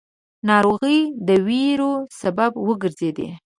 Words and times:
ناروغۍ 0.47 0.99
د 1.27 1.29
وېرو 1.45 1.93
سبب 2.19 2.51
وګرځېدې. 2.67 3.29